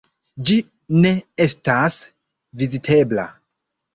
[0.49, 0.55] Ĝi
[1.03, 1.09] ne
[1.45, 1.99] estas
[2.61, 3.29] vizitebla.